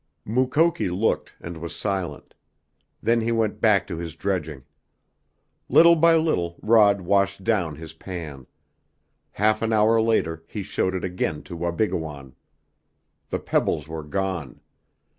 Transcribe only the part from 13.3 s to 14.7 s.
pebbles were gone.